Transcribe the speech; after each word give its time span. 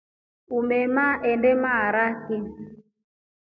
Umema 0.59 1.05
endema 1.29 1.61
maharaki. 1.63 2.37